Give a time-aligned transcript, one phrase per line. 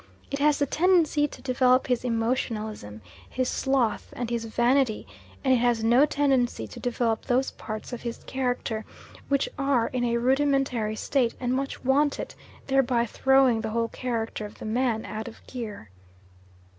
[0.31, 5.05] It has the tendency to develop his emotionalism, his sloth, and his vanity,
[5.43, 8.83] and it has no tendency to develop those parts of his character
[9.27, 12.33] which are in a rudimentary state and much want it;
[12.65, 15.89] thereby throwing the whole character of the man out of gear.